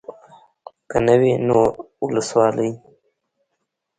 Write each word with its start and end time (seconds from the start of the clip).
که 0.89 0.97
نه 1.05 1.15
وي 1.19 1.33
نو 1.47 1.59
اولسوالي. 2.01 2.69